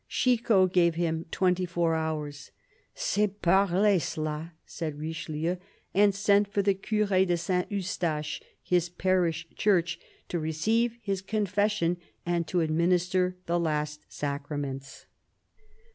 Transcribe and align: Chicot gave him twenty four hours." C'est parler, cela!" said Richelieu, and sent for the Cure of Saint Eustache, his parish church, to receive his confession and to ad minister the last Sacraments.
Chicot 0.09 0.73
gave 0.73 0.95
him 0.95 1.27
twenty 1.29 1.63
four 1.67 1.93
hours." 1.93 2.49
C'est 3.07 3.39
parler, 3.39 3.99
cela!" 3.99 4.53
said 4.65 4.97
Richelieu, 4.97 5.57
and 5.93 6.15
sent 6.15 6.47
for 6.47 6.63
the 6.63 6.73
Cure 6.73 7.07
of 7.13 7.39
Saint 7.39 7.71
Eustache, 7.71 8.41
his 8.63 8.89
parish 8.89 9.47
church, 9.55 9.99
to 10.27 10.39
receive 10.39 10.97
his 11.03 11.21
confession 11.21 11.97
and 12.25 12.47
to 12.47 12.63
ad 12.63 12.71
minister 12.71 13.35
the 13.45 13.59
last 13.59 14.01
Sacraments. 14.09 15.05